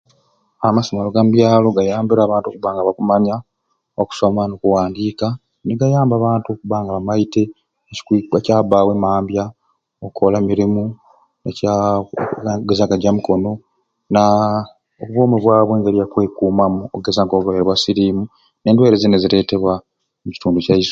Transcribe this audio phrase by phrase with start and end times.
[0.67, 3.35] Amasomero ga mbyalo gayambire abantu okubanga bakumanya
[4.01, 5.27] okusoma n'okuwandika
[5.65, 7.43] nugayamba abantu okubanga bamaite
[7.89, 9.43] ekikwi ekyabawo emambya
[10.05, 10.83] okola emirimu
[11.43, 13.51] nekya okugezaku ejamukono
[14.13, 14.59] naaa
[15.03, 18.23] obwomi bwabwe engeri yakwekumamu okugeza nk'obulwaire bwa sirimu
[18.61, 19.73] nendwaire ezindi eziretebwa
[20.21, 20.79] omukitundu kyaiswe.